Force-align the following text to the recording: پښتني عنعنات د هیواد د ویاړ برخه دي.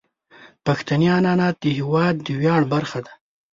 پښتني 0.65 1.07
عنعنات 1.17 1.55
د 1.59 1.65
هیواد 1.77 2.15
د 2.19 2.27
ویاړ 2.39 2.61
برخه 2.73 2.99
دي. 3.05 3.13